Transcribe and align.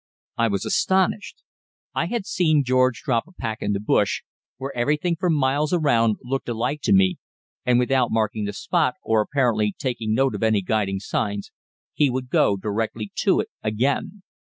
I 0.35 0.47
was 0.47 0.65
astonished. 0.65 1.43
I 1.93 2.07
had 2.07 2.25
seen 2.25 2.63
George 2.63 3.03
drop 3.03 3.27
a 3.27 3.33
pack 3.33 3.59
in 3.61 3.73
the 3.73 3.79
bush, 3.79 4.23
where 4.57 4.75
everything 4.75 5.15
for 5.15 5.29
miles 5.29 5.73
around 5.73 6.17
looked 6.23 6.49
alike 6.49 6.81
to 6.85 6.91
me, 6.91 7.17
and 7.67 7.77
without 7.77 8.09
marking 8.09 8.45
the 8.45 8.53
spot 8.53 8.95
or 9.03 9.21
apparently 9.21 9.75
taking 9.77 10.15
note 10.15 10.33
of 10.33 10.41
any 10.41 10.63
guiding 10.63 10.99
signs, 10.99 11.51
he 11.93 12.09
would 12.09 12.29
go 12.29 12.57
directly 12.57 13.11
to 13.17 13.41
it 13.41 13.49
again. 13.61 14.23